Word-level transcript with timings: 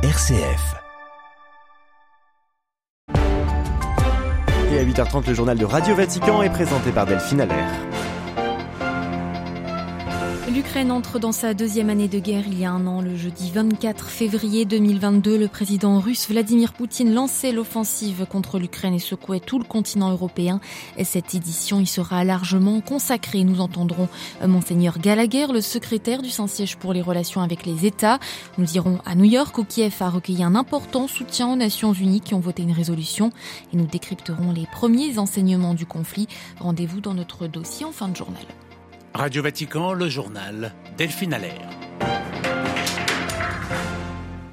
RCF. 0.00 0.76
Et 4.72 4.78
à 4.78 4.84
8h30, 4.84 5.26
le 5.26 5.34
journal 5.34 5.58
de 5.58 5.64
Radio 5.64 5.96
Vatican 5.96 6.40
est 6.42 6.50
présenté 6.50 6.92
par 6.92 7.04
Delphine 7.04 7.40
Allaire. 7.40 7.68
L'Ukraine 10.58 10.90
entre 10.90 11.20
dans 11.20 11.30
sa 11.30 11.54
deuxième 11.54 11.88
année 11.88 12.08
de 12.08 12.18
guerre 12.18 12.42
il 12.48 12.58
y 12.58 12.64
a 12.64 12.72
un 12.72 12.84
an. 12.88 13.00
Le 13.00 13.14
jeudi 13.14 13.52
24 13.52 14.08
février 14.08 14.64
2022, 14.64 15.38
le 15.38 15.46
président 15.46 16.00
russe 16.00 16.28
Vladimir 16.28 16.72
Poutine 16.72 17.14
lançait 17.14 17.52
l'offensive 17.52 18.26
contre 18.28 18.58
l'Ukraine 18.58 18.92
et 18.92 18.98
secouait 18.98 19.38
tout 19.38 19.60
le 19.60 19.64
continent 19.64 20.10
européen. 20.10 20.60
Et 20.96 21.04
cette 21.04 21.32
édition 21.32 21.78
y 21.78 21.86
sera 21.86 22.24
largement 22.24 22.80
consacrée. 22.80 23.44
Nous 23.44 23.60
entendrons 23.60 24.08
euh, 24.42 24.48
Monseigneur 24.48 24.98
Gallagher, 24.98 25.46
le 25.46 25.60
secrétaire 25.60 26.22
du 26.22 26.30
Saint-Siège 26.30 26.76
pour 26.76 26.92
les 26.92 27.02
relations 27.02 27.40
avec 27.40 27.64
les 27.64 27.86
États. 27.86 28.18
Nous 28.58 28.74
irons 28.74 28.98
à 29.06 29.14
New 29.14 29.26
York 29.26 29.56
où 29.58 29.62
Kiev 29.62 29.94
a 30.00 30.10
recueilli 30.10 30.42
un 30.42 30.56
important 30.56 31.06
soutien 31.06 31.52
aux 31.52 31.56
Nations 31.56 31.92
Unies 31.92 32.20
qui 32.20 32.34
ont 32.34 32.40
voté 32.40 32.64
une 32.64 32.72
résolution. 32.72 33.30
Et 33.72 33.76
nous 33.76 33.86
décrypterons 33.86 34.50
les 34.50 34.66
premiers 34.66 35.20
enseignements 35.20 35.74
du 35.74 35.86
conflit. 35.86 36.26
Rendez-vous 36.58 37.00
dans 37.00 37.14
notre 37.14 37.46
dossier 37.46 37.86
en 37.86 37.92
fin 37.92 38.08
de 38.08 38.16
journal. 38.16 38.42
Radio 39.18 39.42
Vatican, 39.42 39.94
le 39.94 40.08
journal 40.08 40.70
Delphine 40.96 41.34
Allaire. 41.34 41.87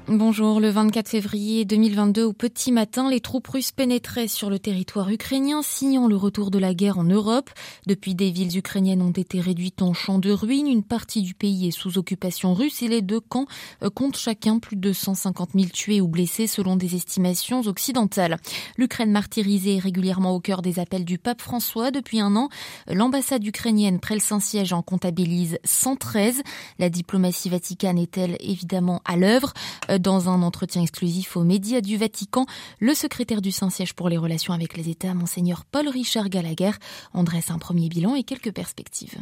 Bonjour, 0.08 0.60
le 0.60 0.70
24 0.70 1.08
février 1.08 1.64
2022 1.64 2.22
au 2.22 2.32
petit 2.32 2.70
matin, 2.70 3.10
les 3.10 3.18
troupes 3.18 3.48
russes 3.48 3.72
pénétraient 3.72 4.28
sur 4.28 4.50
le 4.50 4.60
territoire 4.60 5.10
ukrainien, 5.10 5.62
signant 5.62 6.06
le 6.06 6.14
retour 6.14 6.52
de 6.52 6.60
la 6.60 6.74
guerre 6.74 6.98
en 6.98 7.02
Europe. 7.02 7.50
Depuis, 7.88 8.14
des 8.14 8.30
villes 8.30 8.56
ukrainiennes 8.56 9.02
ont 9.02 9.10
été 9.10 9.40
réduites 9.40 9.82
en 9.82 9.94
champs 9.94 10.20
de 10.20 10.30
ruines. 10.30 10.68
Une 10.68 10.84
partie 10.84 11.22
du 11.22 11.34
pays 11.34 11.66
est 11.66 11.72
sous 11.72 11.98
occupation 11.98 12.54
russe 12.54 12.82
et 12.82 12.88
les 12.88 13.02
deux 13.02 13.18
camps 13.18 13.46
euh, 13.82 13.90
comptent 13.90 14.16
chacun 14.16 14.60
plus 14.60 14.76
de 14.76 14.92
150 14.92 15.50
000 15.56 15.66
tués 15.72 16.00
ou 16.00 16.06
blessés 16.06 16.46
selon 16.46 16.76
des 16.76 16.94
estimations 16.94 17.62
occidentales. 17.62 18.36
L'Ukraine 18.78 19.10
martyrisée 19.10 19.78
est 19.78 19.80
régulièrement 19.80 20.36
au 20.36 20.40
cœur 20.40 20.62
des 20.62 20.78
appels 20.78 21.04
du 21.04 21.18
pape 21.18 21.42
François 21.42 21.90
depuis 21.90 22.20
un 22.20 22.36
an. 22.36 22.48
L'ambassade 22.86 23.44
ukrainienne 23.44 23.98
près 23.98 24.14
le 24.14 24.20
Saint-Siège 24.20 24.72
en 24.72 24.82
comptabilise 24.82 25.58
113. 25.64 26.42
La 26.78 26.90
diplomatie 26.90 27.48
vaticane 27.48 27.98
est-elle 27.98 28.36
évidemment 28.38 29.02
à 29.04 29.16
l'œuvre? 29.16 29.52
Dans 30.00 30.28
un 30.28 30.42
entretien 30.42 30.82
exclusif 30.82 31.36
aux 31.36 31.44
médias 31.44 31.80
du 31.80 31.96
Vatican, 31.96 32.46
le 32.80 32.94
secrétaire 32.94 33.40
du 33.40 33.50
Saint-Siège 33.50 33.94
pour 33.94 34.08
les 34.08 34.18
relations 34.18 34.52
avec 34.52 34.76
les 34.76 34.88
États, 34.88 35.14
Monseigneur 35.14 35.64
Paul-Richard 35.64 36.28
Gallagher, 36.28 36.72
en 37.12 37.22
dresse 37.22 37.50
un 37.50 37.58
premier 37.58 37.88
bilan 37.88 38.14
et 38.14 38.24
quelques 38.24 38.52
perspectives. 38.52 39.18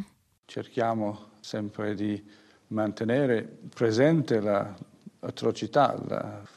Cerchiamo 0.46 1.18
sempre 1.40 1.94
di 1.94 2.22
mantenere 2.68 3.58
presente 3.74 4.32
la 4.32 4.74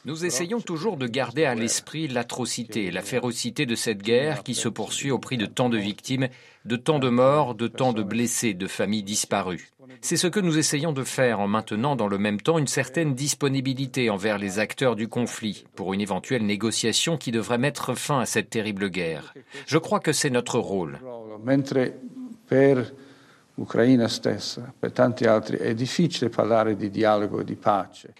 nous 0.04 0.24
essayons 0.26 0.60
toujours 0.60 0.98
de 0.98 1.06
garder 1.06 1.46
à 1.46 1.54
l'esprit 1.54 2.06
l'atrocité, 2.06 2.90
la 2.90 3.00
férocité 3.00 3.64
de 3.64 3.74
cette 3.74 4.02
guerre 4.02 4.42
qui 4.42 4.54
se 4.54 4.68
poursuit 4.68 5.10
au 5.10 5.18
prix 5.18 5.38
de 5.38 5.46
tant 5.46 5.70
de 5.70 5.78
victimes, 5.78 6.28
de 6.66 6.76
tant 6.76 6.98
de 6.98 7.08
morts, 7.08 7.54
de 7.54 7.66
tant 7.66 7.94
de 7.94 8.02
blessés, 8.02 8.52
de 8.52 8.66
familles 8.66 9.02
disparues. 9.02 9.70
C'est 10.00 10.16
ce 10.16 10.26
que 10.26 10.40
nous 10.40 10.58
essayons 10.58 10.92
de 10.92 11.04
faire 11.04 11.40
en 11.40 11.48
maintenant 11.48 11.96
dans 11.96 12.08
le 12.08 12.18
même 12.18 12.40
temps 12.40 12.58
une 12.58 12.66
certaine 12.66 13.14
disponibilité 13.14 14.10
envers 14.10 14.38
les 14.38 14.58
acteurs 14.58 14.96
du 14.96 15.08
conflit 15.08 15.64
pour 15.74 15.94
une 15.94 16.00
éventuelle 16.00 16.44
négociation 16.44 17.16
qui 17.16 17.30
devrait 17.30 17.58
mettre 17.58 17.94
fin 17.94 18.20
à 18.20 18.26
cette 18.26 18.50
terrible 18.50 18.90
guerre. 18.90 19.34
Je 19.66 19.78
crois 19.78 20.00
que 20.00 20.12
c'est 20.12 20.30
notre 20.30 20.58
rôle. 20.58 20.98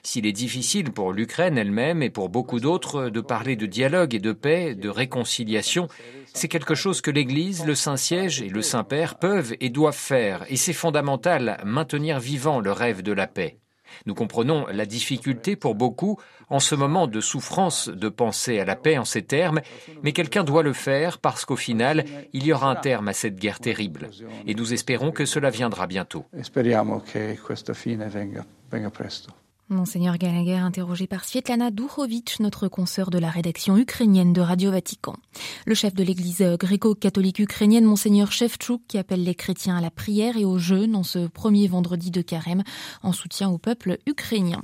S'il 0.03 0.27
est 0.27 0.33
difficile 0.33 0.91
pour 0.91 1.13
l'Ukraine 1.13 1.59
elle-même 1.59 2.03
et 2.03 2.11
pour 2.11 2.29
beaucoup 2.29 2.61
d'autres 2.61 3.09
de 3.09 3.21
parler 3.21 3.57
de 3.57 3.67
dialogue 3.67 4.15
et 4.15 4.19
de 4.19 4.33
paix, 4.33 4.75
de 4.75 4.89
réconciliation, 4.89 5.89
c'est 6.35 6.49
quelque 6.49 6.75
chose 6.75 7.01
que 7.01 7.11
l'Église, 7.11 7.65
le 7.65 7.75
Saint-Siège 7.75 8.43
et 8.43 8.49
le 8.49 8.63
Saint-Père 8.63 9.19
peuvent 9.19 9.55
et 9.61 9.71
doivent 9.71 9.95
faire, 9.95 10.45
et 10.49 10.57
c'est 10.57 10.73
fondamental, 10.73 11.59
maintenir 11.65 12.19
vivant 12.19 12.61
le 12.61 12.73
rêve 12.73 13.03
de 13.03 13.13
la 13.13 13.27
paix. 13.27 13.59
Nous 14.07 14.15
comprenons 14.15 14.67
la 14.69 14.87
difficulté 14.87 15.57
pour 15.57 15.75
beaucoup 15.75 16.19
en 16.51 16.61
ce 16.61 16.75
moment 16.75 17.07
de 17.07 17.21
souffrance 17.21 17.89
de 17.89 18.09
penser 18.09 18.59
à 18.59 18.65
la 18.65 18.77
paix 18.77 18.99
en 18.99 19.05
ces 19.05 19.23
termes, 19.23 19.61
mais 20.03 20.13
quelqu'un 20.13 20.45
doit 20.45 20.63
le 20.63 20.73
faire 20.73 21.19
parce 21.19 21.45
qu'au 21.45 21.57
final, 21.57 22.05
il 22.33 22.47
y 22.47 22.53
aura 22.53 22.71
un 22.71 22.77
terme 22.77 23.09
à 23.09 23.13
cette 23.13 23.37
guerre 23.37 23.61
terrible. 23.61 24.11
Et 24.47 24.55
nous 24.55 24.73
espérons 24.73 25.13
que 25.13 25.25
cela 25.25 25.51
viendra 25.51 25.87
bientôt. 25.87 26.25
Monseigneur 29.71 30.17
Gallagher, 30.17 30.55
interrogé 30.55 31.07
par 31.07 31.27
Svetlana 31.27 31.71
Duchovic, 31.71 32.41
notre 32.41 32.69
consoeur 32.69 33.11
de 33.11 33.19
la 33.19 33.29
rédaction 33.29 33.77
ukrainienne 33.77 34.33
de 34.33 34.41
Radio 34.41 34.71
Vatican. 34.71 35.15
Le 35.67 35.75
chef 35.75 35.95
de 35.95 36.03
l'église 36.03 36.43
gréco-catholique 36.59 37.39
ukrainienne, 37.39 37.85
Monseigneur 37.85 38.33
Shevchuk, 38.33 38.81
qui 38.89 38.97
appelle 38.97 39.23
les 39.23 39.35
chrétiens 39.35 39.77
à 39.77 39.83
la 39.83 39.91
prière 39.91 40.39
et 40.39 40.47
au 40.47 40.57
jeûne 40.57 40.97
en 40.97 41.03
ce 41.03 41.27
premier 41.27 41.69
vendredi 41.69 42.11
de 42.11 42.23
carême 42.23 42.63
en 43.03 43.13
soutien 43.13 43.51
au 43.51 43.59
peuple 43.59 43.99
ukrainien. 44.07 44.63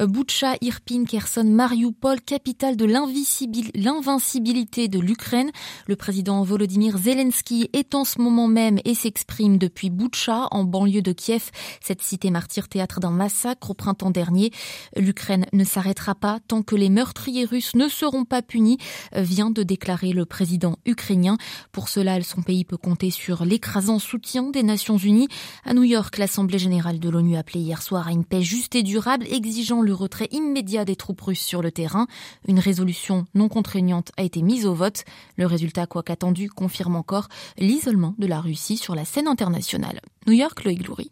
Boucha, 0.00 0.56
Irpin, 0.60 1.04
Kherson, 1.04 1.44
Mariupol, 1.44 2.20
capitale 2.20 2.76
de 2.76 2.86
l'invincibilité 2.86 4.88
de 4.88 4.98
l'Ukraine. 4.98 5.52
Le 5.86 5.94
président 5.94 6.42
Volodymyr 6.42 6.98
Zelensky 6.98 7.70
est 7.72 7.94
en 7.94 8.04
ce 8.04 8.20
moment 8.20 8.48
même 8.48 8.80
et 8.84 8.96
s'exprime 8.96 9.58
depuis 9.58 9.90
Boucha, 9.90 10.48
en 10.50 10.64
banlieue 10.64 11.02
de 11.02 11.12
Kiev, 11.12 11.52
cette 11.80 12.02
cité 12.02 12.30
martyre 12.30 12.66
théâtre 12.66 12.98
d'un 12.98 13.10
massacre 13.10 13.70
au 13.70 13.74
printemps 13.74 14.10
dernier 14.10 14.39
L'Ukraine 14.96 15.46
ne 15.52 15.64
s'arrêtera 15.64 16.14
pas 16.14 16.38
tant 16.48 16.62
que 16.62 16.76
les 16.76 16.88
meurtriers 16.88 17.44
russes 17.44 17.74
ne 17.74 17.88
seront 17.88 18.24
pas 18.24 18.42
punis, 18.42 18.78
vient 19.14 19.50
de 19.50 19.62
déclarer 19.62 20.12
le 20.12 20.24
président 20.24 20.76
ukrainien. 20.86 21.36
Pour 21.72 21.88
cela, 21.88 22.20
son 22.22 22.42
pays 22.42 22.64
peut 22.64 22.76
compter 22.76 23.10
sur 23.10 23.44
l'écrasant 23.44 23.98
soutien 23.98 24.50
des 24.50 24.62
Nations 24.62 24.96
Unies. 24.96 25.28
À 25.64 25.74
New 25.74 25.84
York, 25.84 26.16
l'Assemblée 26.18 26.58
générale 26.58 26.98
de 26.98 27.08
l'ONU 27.08 27.36
appelait 27.36 27.60
hier 27.60 27.82
soir 27.82 28.08
à 28.08 28.12
une 28.12 28.24
paix 28.24 28.42
juste 28.42 28.74
et 28.74 28.82
durable, 28.82 29.26
exigeant 29.30 29.80
le 29.82 29.94
retrait 29.94 30.28
immédiat 30.32 30.84
des 30.84 30.96
troupes 30.96 31.20
russes 31.20 31.40
sur 31.40 31.62
le 31.62 31.70
terrain. 31.72 32.06
Une 32.48 32.58
résolution 32.58 33.26
non 33.34 33.48
contraignante 33.48 34.12
a 34.16 34.22
été 34.22 34.42
mise 34.42 34.66
au 34.66 34.74
vote. 34.74 35.04
Le 35.36 35.46
résultat, 35.46 35.86
quoi 35.86 36.02
qu'attendu, 36.02 36.48
confirme 36.48 36.96
encore 36.96 37.28
l'isolement 37.58 38.14
de 38.18 38.26
la 38.26 38.40
Russie 38.40 38.76
sur 38.76 38.94
la 38.94 39.04
scène 39.04 39.28
internationale. 39.28 40.00
New 40.26 40.34
York, 40.34 40.64
Loïc 40.64 40.86
Loury. 40.86 41.10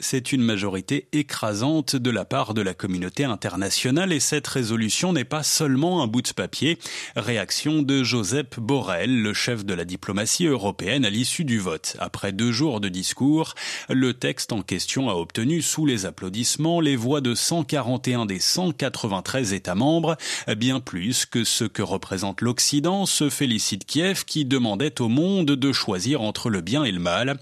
C'est 0.00 0.32
une 0.32 0.42
majorité 0.42 1.06
écrasante 1.12 1.94
de 1.94 2.10
la 2.10 2.24
part 2.24 2.52
de 2.52 2.62
la 2.62 2.74
communauté 2.74 3.22
internationale 3.22 4.12
et 4.12 4.18
cette 4.18 4.48
résolution 4.48 5.12
n'est 5.12 5.22
pas 5.22 5.44
seulement 5.44 6.02
un 6.02 6.08
bout 6.08 6.20
de 6.20 6.32
papier. 6.32 6.80
Réaction 7.14 7.80
de 7.80 8.02
Joseph 8.02 8.58
Borrell, 8.58 9.22
le 9.22 9.32
chef 9.32 9.64
de 9.64 9.72
la 9.72 9.84
diplomatie 9.84 10.46
européenne 10.46 11.04
à 11.04 11.10
l'issue 11.10 11.44
du 11.44 11.60
vote. 11.60 11.96
Après 12.00 12.32
deux 12.32 12.50
jours 12.50 12.80
de 12.80 12.88
discours, 12.88 13.54
le 13.88 14.14
texte 14.14 14.50
en 14.50 14.62
question 14.62 15.08
a 15.08 15.14
obtenu 15.14 15.62
sous 15.62 15.86
les 15.86 16.06
applaudissements 16.06 16.80
les 16.80 16.96
voix 16.96 17.20
de 17.20 17.36
141 17.36 18.26
des 18.26 18.40
193 18.40 19.52
États 19.52 19.76
membres, 19.76 20.16
bien 20.56 20.80
plus 20.80 21.24
que 21.24 21.44
ce 21.44 21.62
que 21.62 21.82
représente 21.82 22.40
l'Occident, 22.40 23.06
se 23.06 23.30
félicite 23.30 23.84
Kiev 23.84 24.24
qui 24.24 24.44
demandait 24.44 25.00
au 25.00 25.08
monde 25.08 25.52
de 25.52 25.72
choisir 25.72 26.20
entre 26.20 26.50
le 26.50 26.62
bien 26.62 26.82
et 26.82 26.90
le 26.90 26.98
mal. 26.98 27.38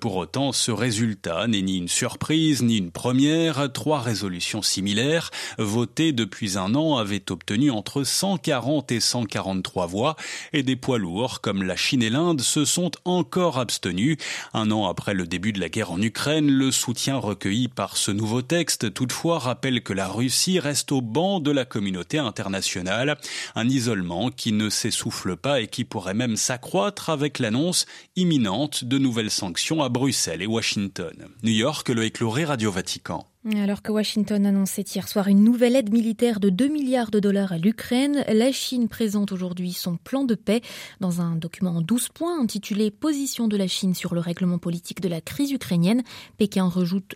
Pour 0.00 0.14
autant, 0.14 0.52
ce 0.52 0.70
résultat 0.70 1.48
n'est 1.48 1.62
ni 1.62 1.78
une 1.78 1.88
surprise 1.96 2.62
ni 2.62 2.76
une 2.76 2.90
première, 2.90 3.72
trois 3.72 4.00
résolutions 4.00 4.60
similaires 4.60 5.30
votées 5.56 6.12
depuis 6.12 6.58
un 6.58 6.74
an 6.74 6.98
avaient 6.98 7.32
obtenu 7.32 7.70
entre 7.70 8.04
140 8.04 8.92
et 8.92 9.00
143 9.00 9.86
voix 9.86 10.14
et 10.52 10.62
des 10.62 10.76
poids 10.76 10.98
lourds 10.98 11.40
comme 11.40 11.62
la 11.62 11.74
Chine 11.74 12.02
et 12.02 12.10
l'Inde 12.10 12.42
se 12.42 12.66
sont 12.66 12.90
encore 13.06 13.58
abstenus. 13.58 14.18
Un 14.52 14.70
an 14.72 14.86
après 14.86 15.14
le 15.14 15.26
début 15.26 15.54
de 15.54 15.60
la 15.60 15.70
guerre 15.70 15.90
en 15.90 16.02
Ukraine, 16.02 16.50
le 16.50 16.70
soutien 16.70 17.16
recueilli 17.16 17.68
par 17.68 17.96
ce 17.96 18.10
nouveau 18.10 18.42
texte 18.42 18.92
toutefois 18.92 19.38
rappelle 19.38 19.82
que 19.82 19.94
la 19.94 20.06
Russie 20.06 20.60
reste 20.60 20.92
au 20.92 21.00
banc 21.00 21.40
de 21.40 21.50
la 21.50 21.64
communauté 21.64 22.18
internationale, 22.18 23.16
un 23.54 23.68
isolement 23.70 24.30
qui 24.30 24.52
ne 24.52 24.68
s'essouffle 24.68 25.36
pas 25.36 25.62
et 25.62 25.66
qui 25.66 25.84
pourrait 25.84 26.12
même 26.12 26.36
s'accroître 26.36 27.08
avec 27.08 27.38
l'annonce 27.38 27.86
imminente 28.16 28.84
de 28.84 28.98
nouvelles 28.98 29.30
sanctions 29.30 29.82
à 29.82 29.88
Bruxelles 29.88 30.42
et 30.42 30.46
Washington. 30.46 31.14
New 31.42 31.52
York 31.52 31.85
que 31.86 31.92
le 31.92 32.04
écloré 32.04 32.44
Radio 32.44 32.72
Vatican. 32.72 33.28
Alors 33.54 33.80
que 33.80 33.92
Washington 33.92 34.44
annonçait 34.44 34.82
hier 34.82 35.06
soir 35.06 35.28
une 35.28 35.44
nouvelle 35.44 35.76
aide 35.76 35.92
militaire 35.92 36.40
de 36.40 36.50
2 36.50 36.66
milliards 36.66 37.12
de 37.12 37.20
dollars 37.20 37.52
à 37.52 37.58
l'Ukraine, 37.58 38.24
la 38.26 38.50
Chine 38.50 38.88
présente 38.88 39.30
aujourd'hui 39.30 39.72
son 39.72 39.98
plan 39.98 40.24
de 40.24 40.34
paix 40.34 40.62
dans 40.98 41.20
un 41.20 41.36
document 41.36 41.76
en 41.76 41.80
12 41.80 42.08
points 42.08 42.40
intitulé 42.40 42.90
Position 42.90 43.46
de 43.46 43.56
la 43.56 43.68
Chine 43.68 43.94
sur 43.94 44.16
le 44.16 44.20
règlement 44.20 44.58
politique 44.58 45.00
de 45.00 45.08
la 45.08 45.20
crise 45.20 45.52
ukrainienne. 45.52 46.02
Pékin 46.38 46.68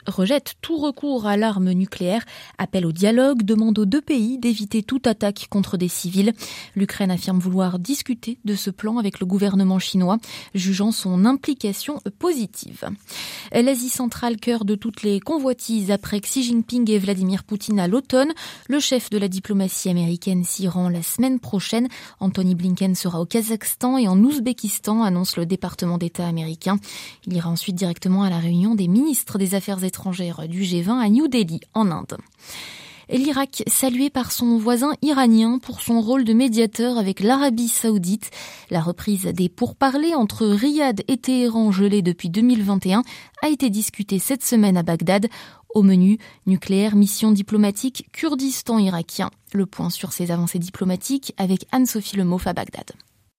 rejette 0.06 0.55
tout 0.61 0.77
recours 0.77 1.27
à 1.27 1.37
l'arme 1.37 1.73
nucléaire, 1.73 2.25
appelle 2.59 2.87
au 2.87 2.93
dialogue, 2.93 3.43
demande 3.43 3.81
aux 3.81 3.87
deux 3.87 4.03
pays 4.03 4.38
d'éviter 4.38 4.85
toute 4.85 5.09
attaque 5.09 5.49
contre 5.50 5.77
des 5.77 5.88
civils. 5.88 6.32
L'Ukraine 6.77 7.11
affirme 7.11 7.41
vouloir 7.41 7.81
discuter 7.81 8.38
de 8.44 8.55
ce 8.55 8.71
plan 8.71 8.99
avec 8.99 9.19
le 9.19 9.27
gouvernement 9.27 9.81
chinois, 9.81 10.19
jugeant 10.55 10.93
son 10.93 11.25
implication 11.25 11.99
positive. 12.21 12.85
L'Asie 13.50 13.88
centrale, 13.88 14.37
cœur 14.37 14.65
de 14.65 14.77
toutes 14.77 15.03
les 15.03 15.19
convoitises 15.19 15.91
après 15.91 16.19
avec 16.20 16.26
Xi 16.26 16.43
Jinping 16.43 16.90
et 16.90 16.99
Vladimir 16.99 17.44
Poutine 17.44 17.81
à 17.81 17.88
l'automne. 17.88 18.34
Le 18.69 18.78
chef 18.78 19.08
de 19.08 19.17
la 19.17 19.26
diplomatie 19.26 19.88
américaine 19.88 20.44
s'y 20.44 20.69
rend 20.69 20.90
la 20.90 21.02
semaine 21.02 21.40
prochaine. 21.40 21.88
Anthony 22.19 22.55
Blinken 22.55 22.94
sera 22.94 23.22
au 23.22 23.25
Kazakhstan 23.25 23.96
et 23.96 24.06
en 24.06 24.22
Ouzbékistan, 24.22 25.02
annonce 25.02 25.38
le 25.38 25.46
département 25.46 25.96
d'État 25.96 26.26
américain. 26.26 26.78
Il 27.26 27.32
ira 27.32 27.49
ensuite 27.49 27.76
directement 27.76 28.22
à 28.22 28.28
la 28.28 28.38
réunion 28.38 28.75
des 28.75 28.87
ministres 28.87 29.38
des 29.38 29.55
Affaires 29.55 29.82
étrangères 29.82 30.46
du 30.46 30.62
G20 30.62 30.99
à 30.99 31.08
New 31.08 31.26
Delhi, 31.26 31.61
en 31.72 31.90
Inde 31.90 32.19
l'Irak 33.19 33.62
salué 33.67 34.11
par 34.11 34.33
son 34.33 34.57
voisin 34.59 34.93
iranien 35.03 35.59
pour 35.59 35.81
son 35.81 36.01
rôle 36.01 36.25
de 36.25 36.33
médiateur 36.33 36.99
avec 36.99 37.21
l'Arabie 37.21 37.69
saoudite. 37.69 38.31
La 38.71 38.81
reprise 38.81 39.25
des 39.25 39.49
pourparlers 39.49 40.15
entre 40.15 40.47
Riyad 40.47 41.03
et 41.09 41.17
Téhéran 41.17 41.73
gelés 41.73 42.03
depuis 42.03 42.31
2021 42.31 43.03
a 43.43 43.49
été 43.49 43.71
discutée 43.71 44.19
cette 44.19 44.45
semaine 44.45 44.77
à 44.77 44.83
Bagdad. 44.83 45.29
Au 45.75 45.83
menu, 45.83 46.19
nucléaire, 46.47 46.97
mission 46.97 47.31
diplomatique, 47.31 48.09
Kurdistan 48.12 48.79
irakien. 48.79 49.31
Le 49.53 49.67
point 49.67 49.91
sur 49.91 50.13
ces 50.13 50.31
avancées 50.31 50.59
diplomatiques 50.59 51.33
avec 51.37 51.67
Anne-Sophie 51.73 52.17
Lemoff 52.17 52.47
à 52.47 52.53
Bagdad. 52.53 52.93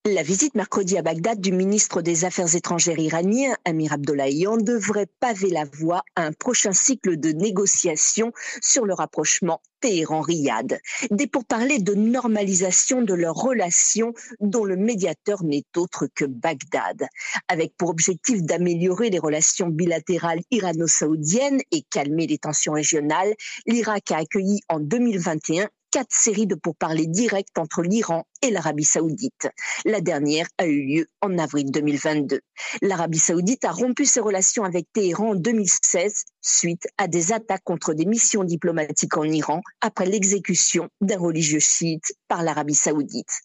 La 0.07 0.24
visite 0.24 0.56
mercredi 0.56 0.98
à 0.98 1.03
Bagdad 1.03 1.39
du 1.39 1.51
ministre 1.51 2.01
des 2.01 2.25
Affaires 2.25 2.56
étrangères 2.56 2.98
iranien, 2.98 3.53
Amir 3.65 3.94
Abdollahian, 3.94 4.57
devrait 4.57 5.06
paver 5.19 5.51
la 5.51 5.63
voie 5.63 6.01
à 6.15 6.24
un 6.24 6.31
prochain 6.31 6.74
cycle 6.74 7.19
de 7.19 7.30
négociations 7.30 8.33
sur 8.63 8.88
le 8.88 8.95
rapprochement 8.95 9.62
Téhéran-Riyad. 9.80 10.80
Des 11.12 11.27
pourparlers 11.27 11.77
de 11.77 11.94
normalisation 11.94 13.03
de 13.03 13.13
leurs 13.13 13.36
relations 13.36 14.15
dont 14.39 14.65
le 14.65 14.75
médiateur 14.75 15.44
n'est 15.44 15.65
autre 15.77 16.07
que 16.15 16.25
Bagdad. 16.25 17.06
Avec 17.48 17.77
pour 17.77 17.89
objectif 17.89 18.42
d'améliorer 18.42 19.12
les 19.12 19.19
relations 19.19 19.68
bilatérales 19.68 20.42
irano-saoudiennes 20.50 21.62
et 21.69 21.83
calmer 21.83 22.25
les 22.25 22.39
tensions 22.39 22.74
régionales, 22.74 23.36
l'Irak 23.68 24.09
a 24.09 24.18
accueilli 24.18 24.62
en 24.68 24.80
2021 24.80 25.69
quatre 25.91 26.13
séries 26.15 26.47
de 26.47 26.55
pourparlers 26.55 27.05
directs 27.05 27.57
entre 27.57 27.81
l'Iran 27.81 28.25
et 28.41 28.49
l'Arabie 28.49 28.85
saoudite. 28.85 29.49
La 29.85 29.99
dernière 29.99 30.47
a 30.57 30.65
eu 30.65 30.81
lieu 30.83 31.07
en 31.21 31.38
avril 31.38 31.69
2022. 31.69 32.39
L'Arabie 32.81 33.19
saoudite 33.19 33.65
a 33.65 33.71
rompu 33.71 34.05
ses 34.05 34.21
relations 34.21 34.63
avec 34.63 34.88
Téhéran 34.93 35.31
en 35.31 35.35
2016 35.35 36.23
suite 36.41 36.88
à 36.97 37.07
des 37.07 37.33
attaques 37.33 37.63
contre 37.63 37.93
des 37.93 38.05
missions 38.05 38.43
diplomatiques 38.43 39.17
en 39.17 39.25
Iran 39.25 39.61
après 39.81 40.05
l'exécution 40.05 40.88
d'un 41.01 41.19
religieux 41.19 41.59
chiite 41.59 42.13
par 42.27 42.41
l'Arabie 42.41 42.73
saoudite. 42.73 43.41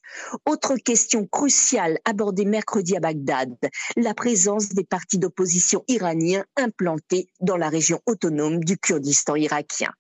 Autre 0.46 0.76
question 0.76 1.26
cruciale 1.26 1.98
abordée 2.04 2.44
mercredi 2.44 2.96
à 2.96 3.00
Bagdad, 3.00 3.54
la 3.96 4.14
présence 4.14 4.70
des 4.70 4.84
partis 4.84 5.19
d'opposition 5.19 5.82
iraniens 5.88 6.44
implantés 6.56 7.28
dans 7.40 7.56
la 7.56 7.69
région 7.69 8.00
autonome 8.06 8.62
du 8.62 8.78
Kurdistan 8.78 9.34
irakien. 9.34 9.90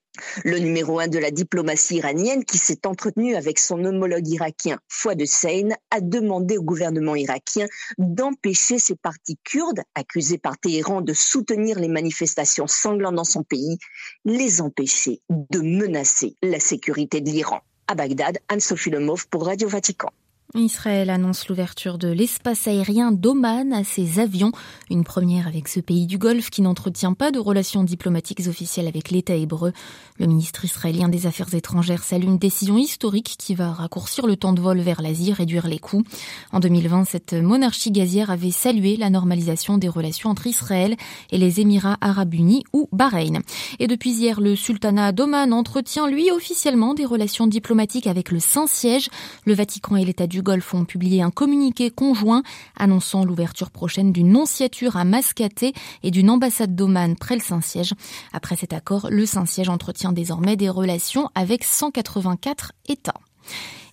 Le 0.44 0.58
numéro 0.58 0.98
un 0.98 1.08
de 1.08 1.18
la 1.18 1.30
diplomatie 1.30 1.96
iranienne, 1.96 2.44
qui 2.44 2.58
s'est 2.58 2.86
entretenu 2.86 3.34
avec 3.34 3.58
son 3.58 3.84
homologue 3.84 4.28
irakien 4.28 4.78
Fouad 4.88 5.20
Hussein, 5.20 5.70
a 5.90 6.00
demandé 6.00 6.58
au 6.58 6.62
gouvernement 6.62 7.14
irakien 7.14 7.66
d'empêcher 7.98 8.78
ces 8.78 8.96
partis 8.96 9.38
kurdes, 9.44 9.82
accusés 9.94 10.38
par 10.38 10.58
Téhéran 10.58 11.00
de 11.00 11.12
soutenir 11.12 11.78
les 11.78 11.88
manifestations 11.88 12.66
sanglantes 12.66 13.14
dans 13.14 13.24
son 13.24 13.42
pays, 13.42 13.78
les 14.24 14.60
empêcher 14.60 15.20
de 15.30 15.60
menacer 15.60 16.36
la 16.42 16.60
sécurité 16.60 17.20
de 17.20 17.30
l'Iran. 17.30 17.60
À 17.88 17.94
Bagdad, 17.94 18.38
Anne-Sophie 18.48 18.90
Lemov 18.90 19.28
pour 19.28 19.46
Radio 19.46 19.68
Vatican. 19.68 20.10
Israël 20.54 21.10
annonce 21.10 21.48
l'ouverture 21.48 21.98
de 21.98 22.08
l'espace 22.08 22.68
aérien 22.68 23.10
d'Oman 23.10 23.72
à 23.72 23.82
ses 23.82 24.20
avions, 24.20 24.52
une 24.90 25.04
première 25.04 25.48
avec 25.48 25.68
ce 25.68 25.80
pays 25.80 26.06
du 26.06 26.18
Golfe 26.18 26.50
qui 26.50 26.62
n'entretient 26.62 27.14
pas 27.14 27.32
de 27.32 27.38
relations 27.38 27.82
diplomatiques 27.82 28.42
officielles 28.46 28.86
avec 28.86 29.10
l'État 29.10 29.34
hébreu. 29.34 29.72
Le 30.18 30.26
ministre 30.26 30.64
israélien 30.64 31.08
des 31.08 31.26
Affaires 31.26 31.52
étrangères 31.52 32.04
salue 32.04 32.24
une 32.24 32.38
décision 32.38 32.78
historique 32.78 33.34
qui 33.38 33.54
va 33.54 33.72
raccourcir 33.72 34.26
le 34.26 34.36
temps 34.36 34.52
de 34.52 34.60
vol 34.60 34.80
vers 34.80 35.02
l'Asie, 35.02 35.32
réduire 35.32 35.66
les 35.66 35.78
coûts. 35.78 36.04
En 36.52 36.60
2020, 36.60 37.04
cette 37.04 37.34
monarchie 37.34 37.90
gazière 37.90 38.30
avait 38.30 38.50
salué 38.50 38.96
la 38.96 39.10
normalisation 39.10 39.78
des 39.78 39.88
relations 39.88 40.30
entre 40.30 40.46
Israël 40.46 40.96
et 41.32 41.38
les 41.38 41.60
Émirats 41.60 41.98
arabes 42.00 42.34
unis 42.34 42.64
ou 42.72 42.88
Bahreïn. 42.92 43.42
Et 43.78 43.88
depuis 43.88 44.12
hier, 44.12 44.40
le 44.40 44.56
sultanat 44.56 45.12
d'Oman 45.12 45.52
entretient 45.52 46.08
lui 46.08 46.30
officiellement 46.30 46.94
des 46.94 47.04
relations 47.04 47.46
diplomatiques 47.46 48.06
avec 48.06 48.30
le 48.30 48.38
Saint-Siège. 48.38 49.10
Le 49.44 49.54
Vatican 49.54 49.96
et 49.96 50.04
l'État 50.04 50.26
du 50.36 50.42
Golfe 50.42 50.74
ont 50.74 50.84
publié 50.84 51.22
un 51.22 51.30
communiqué 51.30 51.90
conjoint 51.90 52.42
annonçant 52.78 53.24
l'ouverture 53.24 53.70
prochaine 53.70 54.12
d'une 54.12 54.32
nonciature 54.32 54.98
à 54.98 55.04
Mascaté 55.04 55.72
et 56.02 56.10
d'une 56.10 56.28
ambassade 56.28 56.76
d'Oman 56.76 57.16
près 57.16 57.36
le 57.36 57.40
Saint-Siège. 57.40 57.94
Après 58.34 58.54
cet 58.54 58.74
accord, 58.74 59.08
le 59.10 59.24
Saint-Siège 59.24 59.70
entretient 59.70 60.12
désormais 60.12 60.56
des 60.56 60.68
relations 60.68 61.30
avec 61.34 61.64
184 61.64 62.72
États. 62.86 63.14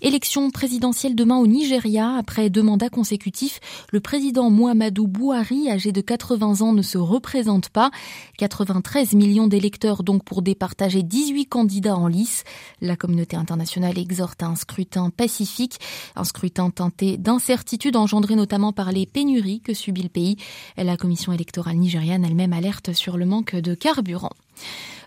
Élection 0.05 0.51
présidentielle 0.51 1.15
demain 1.15 1.37
au 1.37 1.47
Nigeria. 1.47 2.17
Après 2.17 2.49
deux 2.49 2.61
mandats 2.61 2.89
consécutifs, 2.89 3.61
le 3.89 4.01
président 4.01 4.49
Muhammadu 4.49 5.07
Buhari, 5.07 5.69
âgé 5.69 5.93
de 5.93 6.01
80 6.01 6.59
ans, 6.59 6.73
ne 6.73 6.81
se 6.81 6.97
représente 6.97 7.69
pas. 7.69 7.89
93 8.37 9.13
millions 9.13 9.47
d'électeurs 9.47 10.03
donc 10.03 10.25
pour 10.25 10.41
départager 10.41 11.03
18 11.03 11.45
candidats 11.45 11.95
en 11.95 12.07
lice. 12.07 12.43
La 12.81 12.97
communauté 12.97 13.37
internationale 13.37 13.97
exhorte 13.97 14.43
à 14.43 14.47
un 14.47 14.57
scrutin 14.57 15.09
pacifique, 15.09 15.79
un 16.17 16.25
scrutin 16.25 16.69
teinté 16.69 17.15
d'incertitude 17.15 17.95
engendré 17.95 18.35
notamment 18.35 18.73
par 18.73 18.91
les 18.91 19.05
pénuries 19.05 19.61
que 19.61 19.73
subit 19.73 20.03
le 20.03 20.09
pays. 20.09 20.35
La 20.75 20.97
commission 20.97 21.31
électorale 21.31 21.77
nigériane 21.77 22.25
elle-même 22.25 22.51
alerte 22.51 22.91
sur 22.91 23.15
le 23.15 23.25
manque 23.25 23.55
de 23.55 23.73
carburant. 23.73 24.31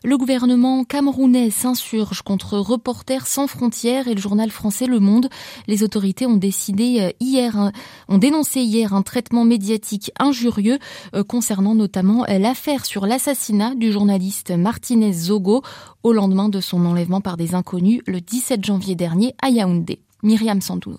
Le 0.05 0.17
gouvernement 0.19 0.85
camerounais 0.85 1.51
s'insurge 1.51 2.23
contre 2.23 2.59
Reporters 2.59 3.27
sans 3.27 3.47
frontières 3.47 4.07
et 4.07 4.15
le 4.15 4.21
journal 4.21 4.51
français 4.51 4.86
Le 4.87 5.01
Monde. 5.01 5.29
Les 5.67 5.83
autorités 5.83 6.27
ont 6.27 6.37
décidé 6.37 7.01
euh, 7.01 7.11
hier, 7.21 7.73
ont 8.09 8.19
dénoncé 8.19 8.61
hier 8.61 8.95
un 8.95 9.03
traitement 9.03 9.45
médiatique 9.45 10.11
injurieux 10.19 10.79
euh, 11.15 11.25
concernant 11.25 11.75
notamment 11.75 12.25
euh, 12.29 12.39
l'affaire 12.39 12.85
sur 12.85 13.07
l'assassinat 13.07 13.75
du 13.75 13.93
journaliste 13.93 14.51
Martinez 14.51 15.13
Zogo 15.13 15.63
au 16.03 16.13
lendemain 16.13 16.49
de 16.49 16.61
son 16.61 16.85
enlèvement 16.87 17.21
par 17.21 17.37
des 17.37 17.55
inconnus 17.55 18.01
le 18.07 18.21
17 18.21 18.65
janvier 18.65 18.95
dernier 18.95 19.35
à 19.43 19.51
Yaoundé. 19.51 20.01
Myriam 20.23 20.61
Sandou. 20.61 20.97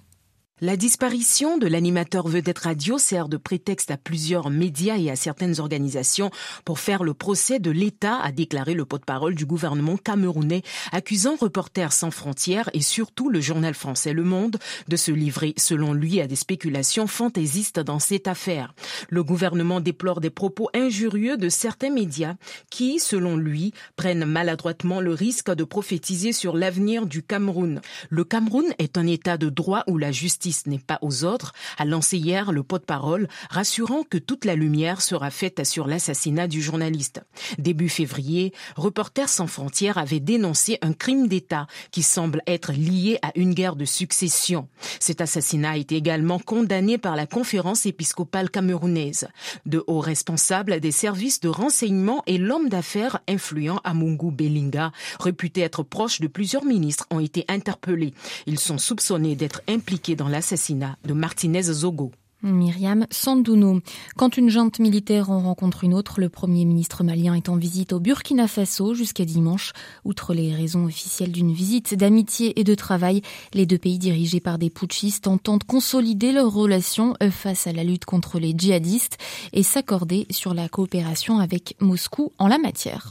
La 0.59 0.75
disparition 0.75 1.59
de 1.59 1.67
l'animateur 1.67 2.27
vedette 2.27 2.57
radio 2.57 2.97
sert 2.97 3.29
de 3.29 3.37
prétexte 3.37 3.91
à 3.91 3.97
plusieurs 3.97 4.49
médias 4.49 4.97
et 4.97 5.11
à 5.11 5.15
certaines 5.15 5.59
organisations 5.59 6.31
pour 6.65 6.79
faire 6.79 7.03
le 7.03 7.13
procès 7.13 7.59
de 7.59 7.69
l'État, 7.69 8.17
a 8.17 8.31
déclaré 8.31 8.73
le 8.73 8.83
porte-parole 8.83 9.35
du 9.35 9.45
gouvernement 9.45 9.97
camerounais, 9.97 10.63
accusant 10.91 11.35
Reporters 11.35 11.93
sans 11.93 12.09
frontières 12.09 12.71
et 12.73 12.81
surtout 12.81 13.29
le 13.29 13.39
journal 13.39 13.75
français 13.75 14.13
Le 14.13 14.23
Monde 14.23 14.57
de 14.87 14.95
se 14.95 15.11
livrer, 15.11 15.53
selon 15.57 15.93
lui, 15.93 16.21
à 16.21 16.25
des 16.25 16.35
spéculations 16.35 17.05
fantaisistes 17.05 17.79
dans 17.79 17.99
cette 17.99 18.27
affaire. 18.27 18.73
Le 19.09 19.23
gouvernement 19.23 19.79
déplore 19.79 20.21
des 20.21 20.31
propos 20.31 20.71
injurieux 20.73 21.37
de 21.37 21.49
certains 21.49 21.91
médias 21.91 22.33
qui, 22.71 22.97
selon 22.97 23.37
lui, 23.37 23.73
prennent 23.95 24.25
maladroitement 24.25 25.01
le 25.01 25.13
risque 25.13 25.51
de 25.51 25.63
prophétiser 25.63 26.33
sur 26.33 26.57
l'avenir 26.57 27.05
du 27.05 27.21
Cameroun. 27.21 27.79
Le 28.09 28.23
Cameroun 28.23 28.65
est 28.79 28.97
un 28.97 29.05
État 29.05 29.37
de 29.37 29.49
droit 29.49 29.83
où 29.85 29.99
la 29.99 30.11
justice 30.11 30.46
n'est 30.65 30.79
pas 30.79 30.99
aux 31.01 31.23
autres, 31.23 31.53
a 31.77 31.85
lancé 31.85 32.17
hier 32.17 32.51
le 32.51 32.63
pot-de-parole, 32.63 33.27
rassurant 33.49 34.03
que 34.03 34.17
toute 34.17 34.45
la 34.45 34.55
lumière 34.55 35.01
sera 35.01 35.31
faite 35.31 35.65
sur 35.65 35.87
l'assassinat 35.87 36.47
du 36.47 36.61
journaliste. 36.61 37.21
Début 37.57 37.89
février, 37.89 38.53
Reporters 38.75 39.29
sans 39.29 39.47
frontières 39.47 39.97
avait 39.97 40.19
dénoncé 40.19 40.77
un 40.81 40.93
crime 40.93 41.27
d'État 41.27 41.67
qui 41.91 42.03
semble 42.03 42.41
être 42.47 42.71
lié 42.71 43.19
à 43.21 43.31
une 43.35 43.53
guerre 43.53 43.75
de 43.75 43.85
succession. 43.85 44.67
Cet 44.99 45.21
assassinat 45.21 45.71
a 45.71 45.77
été 45.77 45.95
également 45.95 46.39
condamné 46.39 46.97
par 46.97 47.15
la 47.15 47.25
conférence 47.25 47.85
épiscopale 47.85 48.49
camerounaise. 48.49 49.27
De 49.65 49.83
hauts 49.87 49.99
responsables 49.99 50.79
des 50.79 50.91
services 50.91 51.39
de 51.39 51.49
renseignement 51.49 52.23
et 52.27 52.37
l'homme 52.37 52.69
d'affaires 52.69 53.19
influent 53.27 53.79
à 53.83 53.93
Mungu 53.93 54.31
Belinga, 54.31 54.91
réputé 55.19 55.61
être 55.61 55.83
proche 55.83 56.19
de 56.21 56.27
plusieurs 56.27 56.65
ministres, 56.65 57.05
ont 57.09 57.19
été 57.19 57.45
interpellés. 57.47 58.13
Ils 58.45 58.59
sont 58.59 58.77
soupçonnés 58.77 59.35
d'être 59.35 59.61
impliqués 59.67 60.15
dans 60.15 60.29
la 60.29 60.36
l'assassinat 60.37 60.97
de 61.03 61.13
Martinez 61.13 61.63
Zogo. 61.63 62.11
Myriam 62.43 63.07
Sandouno. 63.09 63.81
Quand 64.15 64.37
une 64.37 64.49
junte 64.51 64.77
militaire 64.77 65.31
en 65.31 65.39
rencontre 65.39 65.83
une 65.83 65.95
autre, 65.95 66.21
le 66.21 66.29
Premier 66.29 66.63
ministre 66.63 67.03
malien 67.03 67.33
est 67.33 67.49
en 67.49 67.55
visite 67.55 67.91
au 67.91 67.99
Burkina 67.99 68.47
Faso 68.47 68.93
jusqu'à 68.93 69.25
dimanche. 69.25 69.73
Outre 70.05 70.35
les 70.35 70.53
raisons 70.53 70.85
officielles 70.85 71.31
d'une 71.31 71.51
visite 71.51 71.95
d'amitié 71.95 72.59
et 72.59 72.63
de 72.63 72.75
travail, 72.75 73.23
les 73.55 73.65
deux 73.65 73.79
pays 73.79 73.97
dirigés 73.97 74.39
par 74.39 74.59
des 74.59 74.69
putschistes 74.69 75.27
entendent 75.27 75.63
consolider 75.63 76.31
leurs 76.31 76.53
relations 76.53 77.15
face 77.31 77.65
à 77.65 77.73
la 77.73 77.83
lutte 77.83 78.05
contre 78.05 78.37
les 78.37 78.53
djihadistes 78.55 79.17
et 79.53 79.63
s'accorder 79.63 80.27
sur 80.29 80.53
la 80.53 80.69
coopération 80.69 81.39
avec 81.39 81.75
Moscou 81.79 82.31
en 82.37 82.47
la 82.47 82.59
matière. 82.59 83.09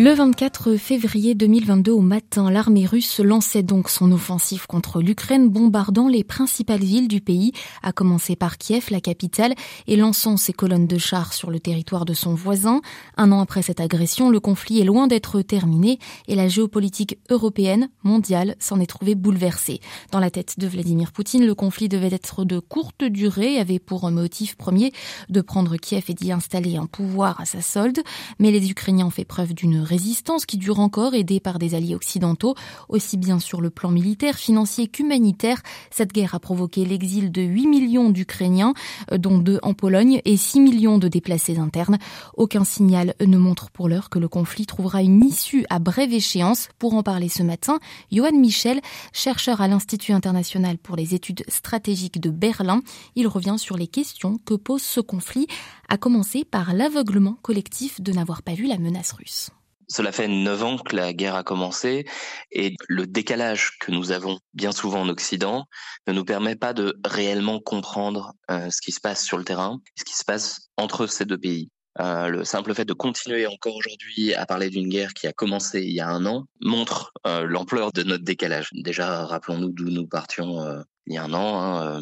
Le 0.00 0.12
24 0.12 0.76
février 0.76 1.34
2022 1.34 1.90
au 1.90 2.02
matin, 2.02 2.52
l'armée 2.52 2.86
russe 2.86 3.18
lançait 3.18 3.64
donc 3.64 3.88
son 3.88 4.12
offensive 4.12 4.68
contre 4.68 5.02
l'Ukraine, 5.02 5.48
bombardant 5.48 6.06
les 6.06 6.22
principales 6.22 6.84
villes 6.84 7.08
du 7.08 7.20
pays, 7.20 7.50
à 7.82 7.90
commencer 7.90 8.36
par 8.36 8.58
Kiev, 8.58 8.86
la 8.90 9.00
capitale, 9.00 9.54
et 9.88 9.96
lançant 9.96 10.36
ses 10.36 10.52
colonnes 10.52 10.86
de 10.86 10.98
chars 10.98 11.32
sur 11.32 11.50
le 11.50 11.58
territoire 11.58 12.04
de 12.04 12.14
son 12.14 12.32
voisin. 12.32 12.80
Un 13.16 13.32
an 13.32 13.40
après 13.40 13.62
cette 13.62 13.80
agression, 13.80 14.30
le 14.30 14.38
conflit 14.38 14.80
est 14.80 14.84
loin 14.84 15.08
d'être 15.08 15.42
terminé 15.42 15.98
et 16.28 16.36
la 16.36 16.46
géopolitique 16.46 17.18
européenne, 17.28 17.88
mondiale, 18.04 18.54
s'en 18.60 18.78
est 18.78 18.86
trouvée 18.86 19.16
bouleversée. 19.16 19.80
Dans 20.12 20.20
la 20.20 20.30
tête 20.30 20.60
de 20.60 20.68
Vladimir 20.68 21.10
Poutine, 21.10 21.44
le 21.44 21.56
conflit 21.56 21.88
devait 21.88 22.14
être 22.14 22.44
de 22.44 22.60
courte 22.60 23.02
durée, 23.02 23.58
avait 23.58 23.80
pour 23.80 24.08
motif 24.12 24.56
premier 24.56 24.92
de 25.28 25.40
prendre 25.40 25.76
Kiev 25.76 26.04
et 26.06 26.14
d'y 26.14 26.30
installer 26.30 26.76
un 26.76 26.86
pouvoir 26.86 27.40
à 27.40 27.46
sa 27.46 27.62
solde, 27.62 27.98
mais 28.38 28.52
les 28.52 28.70
Ukrainiens 28.70 29.06
ont 29.06 29.10
fait 29.10 29.24
preuve 29.24 29.54
d'une 29.54 29.87
résistance 29.88 30.46
qui 30.46 30.58
dure 30.58 30.78
encore, 30.78 31.14
aidée 31.14 31.40
par 31.40 31.58
des 31.58 31.74
alliés 31.74 31.94
occidentaux, 31.94 32.54
aussi 32.88 33.16
bien 33.16 33.40
sur 33.40 33.60
le 33.60 33.70
plan 33.70 33.90
militaire, 33.90 34.36
financier 34.36 34.86
qu'humanitaire. 34.86 35.60
Cette 35.90 36.12
guerre 36.12 36.34
a 36.34 36.40
provoqué 36.40 36.84
l'exil 36.84 37.32
de 37.32 37.42
8 37.42 37.66
millions 37.66 38.10
d'Ukrainiens, 38.10 38.74
euh, 39.12 39.18
dont 39.18 39.38
2 39.38 39.58
en 39.62 39.74
Pologne, 39.74 40.20
et 40.24 40.36
6 40.36 40.60
millions 40.60 40.98
de 40.98 41.08
déplacés 41.08 41.58
internes. 41.58 41.98
Aucun 42.36 42.64
signal 42.64 43.14
ne 43.20 43.38
montre 43.38 43.70
pour 43.70 43.88
l'heure 43.88 44.10
que 44.10 44.18
le 44.18 44.28
conflit 44.28 44.66
trouvera 44.66 45.02
une 45.02 45.24
issue 45.24 45.64
à 45.70 45.78
brève 45.78 46.12
échéance. 46.12 46.68
Pour 46.78 46.94
en 46.94 47.02
parler 47.02 47.28
ce 47.28 47.42
matin, 47.42 47.78
Johan 48.12 48.32
Michel, 48.32 48.80
chercheur 49.12 49.60
à 49.60 49.68
l'Institut 49.68 50.12
international 50.12 50.78
pour 50.78 50.94
les 50.96 51.14
études 51.14 51.44
stratégiques 51.48 52.20
de 52.20 52.30
Berlin, 52.30 52.82
il 53.16 53.26
revient 53.26 53.56
sur 53.58 53.76
les 53.76 53.88
questions 53.88 54.38
que 54.44 54.54
pose 54.54 54.82
ce 54.82 55.00
conflit, 55.00 55.46
à 55.88 55.96
commencer 55.96 56.44
par 56.44 56.74
l'aveuglement 56.74 57.38
collectif 57.42 58.00
de 58.00 58.12
n'avoir 58.12 58.42
pas 58.42 58.54
vu 58.54 58.66
la 58.66 58.78
menace 58.78 59.12
russe. 59.12 59.50
Cela 59.88 60.12
fait 60.12 60.28
neuf 60.28 60.62
ans 60.62 60.76
que 60.76 60.94
la 60.94 61.12
guerre 61.12 61.34
a 61.34 61.42
commencé 61.42 62.04
et 62.52 62.74
le 62.88 63.06
décalage 63.06 63.78
que 63.80 63.90
nous 63.90 64.12
avons 64.12 64.38
bien 64.52 64.72
souvent 64.72 65.00
en 65.00 65.08
Occident 65.08 65.66
ne 66.06 66.12
nous 66.12 66.24
permet 66.24 66.56
pas 66.56 66.74
de 66.74 66.98
réellement 67.04 67.58
comprendre 67.58 68.34
euh, 68.50 68.70
ce 68.70 68.82
qui 68.82 68.92
se 68.92 69.00
passe 69.00 69.24
sur 69.24 69.38
le 69.38 69.44
terrain, 69.44 69.80
ce 69.96 70.04
qui 70.04 70.14
se 70.14 70.24
passe 70.24 70.68
entre 70.76 71.06
ces 71.06 71.24
deux 71.24 71.38
pays. 71.38 71.70
Euh, 72.00 72.28
le 72.28 72.44
simple 72.44 72.74
fait 72.74 72.84
de 72.84 72.92
continuer 72.92 73.46
encore 73.46 73.74
aujourd'hui 73.74 74.34
à 74.34 74.46
parler 74.46 74.70
d'une 74.70 74.88
guerre 74.88 75.14
qui 75.14 75.26
a 75.26 75.32
commencé 75.32 75.82
il 75.82 75.92
y 75.92 76.00
a 76.00 76.08
un 76.08 76.26
an 76.26 76.44
montre 76.60 77.12
euh, 77.26 77.44
l'ampleur 77.44 77.90
de 77.92 78.02
notre 78.02 78.24
décalage. 78.24 78.68
Déjà, 78.72 79.24
rappelons-nous 79.24 79.70
d'où 79.70 79.88
nous 79.88 80.06
partions 80.06 80.84
il 81.08 81.14
y 81.14 81.18
a 81.18 81.24
un 81.24 81.32
an, 81.32 81.58
hein, 81.60 82.00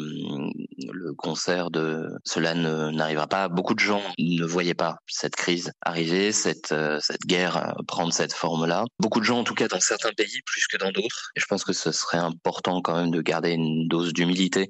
le 0.91 1.13
concert 1.13 1.71
de 1.71 2.09
cela 2.25 2.53
n'arrivera 2.53 3.27
pas. 3.27 3.47
Beaucoup 3.47 3.73
de 3.73 3.79
gens 3.79 4.01
ne 4.19 4.45
voyaient 4.45 4.73
pas 4.73 4.97
cette 5.07 5.35
crise 5.35 5.71
arriver, 5.81 6.31
cette, 6.31 6.73
cette 6.99 7.21
guerre 7.25 7.73
prendre 7.87 8.11
cette 8.11 8.33
forme-là. 8.33 8.85
Beaucoup 8.99 9.19
de 9.19 9.25
gens, 9.25 9.39
en 9.39 9.43
tout 9.43 9.53
cas 9.53 9.67
dans 9.67 9.79
certains 9.79 10.11
pays, 10.11 10.41
plus 10.45 10.67
que 10.67 10.77
dans 10.77 10.91
d'autres. 10.91 11.31
Et 11.35 11.39
je 11.39 11.45
pense 11.45 11.63
que 11.63 11.73
ce 11.73 11.91
serait 11.91 12.17
important 12.17 12.81
quand 12.81 12.95
même 12.95 13.11
de 13.11 13.21
garder 13.21 13.51
une 13.51 13.87
dose 13.87 14.11
d'humilité, 14.11 14.69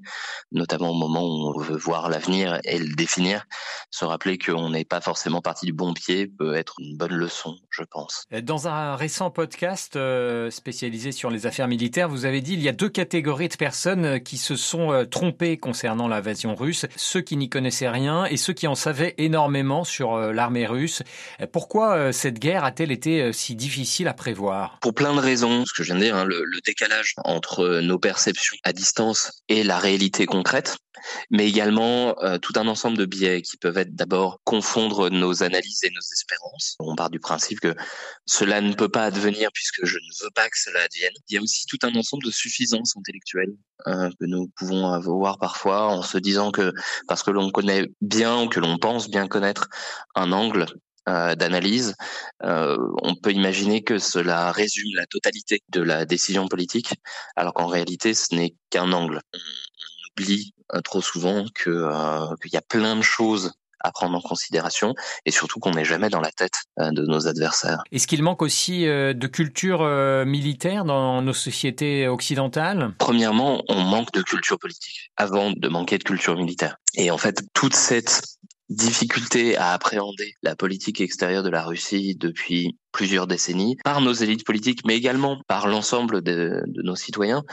notamment 0.52 0.92
au 0.92 0.96
moment 0.96 1.24
où 1.24 1.54
on 1.56 1.60
veut 1.60 1.78
voir 1.78 2.10
l'avenir 2.10 2.60
et 2.64 2.78
le 2.78 2.94
définir. 2.96 3.46
Se 3.90 4.06
rappeler 4.06 4.38
qu'on 4.38 4.70
n'est 4.70 4.86
pas 4.86 5.02
forcément 5.02 5.42
parti 5.42 5.66
du 5.66 5.74
bon 5.74 5.94
pied 5.94 6.28
peut 6.28 6.54
être 6.54 6.76
une 6.80 6.96
bonne 6.96 7.14
leçon, 7.16 7.56
je 7.72 7.84
pense. 7.90 8.26
Dans 8.44 8.68
un 8.68 8.96
récent 8.96 9.32
podcast 9.32 9.98
spécialisé 10.52 11.12
sur 11.12 11.32
les 11.32 11.48
affaires 11.48 11.68
militaires, 11.68 12.08
vous 12.08 12.26
avez 12.26 12.42
dit 12.42 12.54
il 12.54 12.62
y 12.62 12.70
a 12.70 12.74
deux 12.74 12.90
catégories 12.90 13.50
de 13.50 13.56
personnes 13.56 14.20
qui 14.28 14.38
se 14.38 14.58
sont 14.58 14.92
euh, 14.92 15.06
trompés 15.06 15.56
concernant 15.56 16.10
l'invasion 16.10 16.54
russe, 16.54 16.86
ceux 16.98 17.22
qui 17.22 17.38
n'y 17.38 17.48
connaissaient 17.48 17.88
rien 17.88 18.26
et 18.26 18.36
ceux 18.36 18.52
qui 18.52 18.68
en 18.68 18.76
savaient 18.76 19.16
énormément 19.18 19.86
sur 19.86 20.16
euh, 20.16 20.34
l'armée 20.34 20.68
russe. 20.68 21.02
Pourquoi 21.54 21.96
euh, 21.96 22.12
cette 22.12 22.38
guerre 22.38 22.66
a-t-elle 22.66 22.92
été 22.92 23.32
si 23.32 23.56
difficile 23.56 24.10
à 24.10 24.14
prévoir? 24.14 24.80
Pour 24.82 24.94
plein 24.94 25.16
de 25.16 25.22
raisons, 25.22 25.64
ce 25.66 25.72
que 25.74 25.82
je 25.84 25.94
viens 25.94 25.96
de 25.96 26.04
dire, 26.04 26.16
hein, 26.18 26.26
le 26.26 26.44
décalage 26.66 27.14
entre 27.24 27.80
nos 27.80 28.00
perceptions 28.00 28.58
à 28.66 28.74
distance 28.74 29.32
et 29.48 29.64
la 29.64 29.80
réalité 29.80 30.26
concrète 30.26 30.78
mais 31.30 31.48
également 31.48 32.16
euh, 32.24 32.38
tout 32.38 32.54
un 32.56 32.68
ensemble 32.68 32.98
de 32.98 33.06
biais 33.06 33.42
qui 33.42 33.58
peuvent 33.58 33.78
être 33.78 33.96
d'abord 33.96 34.40
confondre 34.44 35.10
nos 35.10 35.44
analyses 35.44 35.84
et 35.84 35.90
nos 35.90 36.02
espérances. 36.14 36.76
On 36.80 36.96
part 36.96 37.10
du 37.10 37.20
principe 37.20 37.60
que 37.60 37.76
cela 38.26 38.62
ne 38.62 38.74
peut 38.74 38.90
pas 38.90 39.06
advenir 39.06 39.50
puisque 39.54 39.86
je 39.86 39.98
ne 39.98 40.24
veux 40.24 40.32
pas 40.32 40.50
que 40.50 40.60
cela 40.60 40.82
advienne. 40.82 41.14
Il 41.30 41.36
y 41.36 41.38
a 41.38 41.42
aussi 41.42 41.66
tout 41.68 41.80
un 41.84 41.96
ensemble 41.96 42.24
de 42.24 42.32
suffisances 42.32 42.96
intellectuelles 42.98 43.56
euh, 43.88 44.10
que 44.20 44.26
nous 44.26 44.52
pouvons 44.58 44.88
avoir 44.88 45.38
parfois 45.40 45.88
en 45.88 46.02
se 46.02 46.18
disant 46.18 46.52
que 46.52 46.74
parce 47.08 47.24
que 47.24 47.32
l'on 47.32 47.52
connaît 47.52 47.88
bien 48.02 48.44
ou 48.44 48.50
que 48.50 48.60
l'on 48.60 48.78
pense 48.78 49.10
bien 49.10 49.28
connaître 49.28 49.68
un 50.16 50.32
angle 50.32 50.66
euh, 51.08 51.36
d'analyse, 51.36 51.96
on 52.42 53.16
peut 53.16 53.32
imaginer 53.32 53.84
que 53.84 53.98
cela 53.98 54.52
résume 54.52 54.94
la 54.96 55.06
totalité 55.06 55.62
de 55.70 55.82
la 55.82 56.06
décision 56.06 56.48
politique, 56.48 56.94
alors 57.38 57.54
qu'en 57.54 57.68
réalité, 57.68 58.14
ce 58.14 58.36
n'est 58.36 58.56
qu'un 58.70 58.92
angle. 58.92 59.22
Oublie 60.18 60.54
euh, 60.74 60.82
trop 60.82 61.02
souvent 61.02 61.46
que 61.54 61.70
euh, 61.70 62.36
qu'il 62.42 62.54
y 62.54 62.58
a 62.58 62.62
plein 62.62 62.96
de 62.96 63.02
choses 63.02 63.54
à 63.80 63.92
prendre 63.92 64.18
en 64.18 64.22
considération 64.22 64.96
et 65.26 65.32
surtout 65.32 65.60
qu'on 65.60 65.72
n'est 65.72 65.86
jamais 65.86 66.10
dans 66.10 66.20
la 66.20 66.32
tête 66.32 66.64
euh, 66.80 66.90
de 66.92 67.06
nos 67.06 67.28
adversaires. 67.28 67.84
Est-ce 67.92 68.08
qu'il 68.08 68.24
manque 68.24 68.42
aussi 68.42 68.86
de 68.86 69.28
culture 69.28 69.86
militaire 70.26 70.84
dans 70.84 71.22
nos 71.22 71.34
sociétés 71.34 72.08
occidentales? 72.08 72.94
Premièrement, 72.98 73.64
on 73.70 73.82
manque 73.82 74.12
de 74.14 74.24
culture 74.24 74.58
politique 74.58 75.12
avant 75.16 75.52
de 75.52 75.68
manquer 75.68 76.00
de 76.00 76.04
culture 76.04 76.36
militaire. 76.36 76.78
Et 76.96 77.12
en 77.12 77.20
fait, 77.20 77.44
toute 77.54 77.76
cette 77.76 78.24
difficulté 78.70 79.56
à 79.58 79.74
appréhender 79.74 80.36
la 80.44 80.56
politique 80.56 81.00
extérieure 81.00 81.44
de 81.44 81.50
la 81.50 81.64
Russie 81.64 82.16
depuis 82.16 82.78
plusieurs 82.92 83.28
décennies 83.28 83.78
par 83.84 84.02
nos 84.02 84.14
élites 84.14 84.46
politiques, 84.46 84.82
mais 84.86 84.98
également 84.98 85.42
par 85.48 85.68
l'ensemble 85.68 86.22
de, 86.22 86.64
de, 86.66 86.82
nos 86.82 86.96
citoyens, 86.96 87.44